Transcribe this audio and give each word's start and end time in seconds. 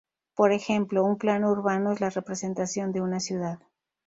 Por 0.33 0.51
ejemplo, 0.51 1.05
un 1.05 1.19
plano 1.19 1.51
urbano 1.51 1.91
es 1.91 2.01
la 2.01 2.09
representación 2.09 2.91
de 2.91 3.01
una 3.01 3.19
ciudad. 3.19 3.59